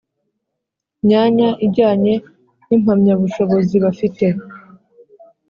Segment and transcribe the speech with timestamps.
[1.03, 2.13] Myanya ijyanye
[2.67, 4.25] n impamyabushobozi bafite